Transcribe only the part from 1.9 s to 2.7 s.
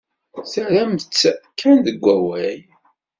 wawal.